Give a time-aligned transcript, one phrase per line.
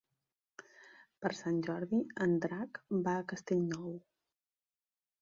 [1.25, 3.97] Per Sant Jordi en Drac va a Castellnou.